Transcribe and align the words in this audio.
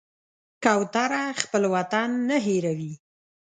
کوتره 0.63 1.23
خپل 1.41 1.63
وطن 1.75 2.09
نه 2.29 2.37
هېروي. 2.45 2.93